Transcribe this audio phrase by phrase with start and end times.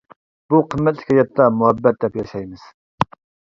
[0.53, 2.67] بۇ قىممەتلىك ھاياتتا مۇھەببەت دەپ ياشايمىز.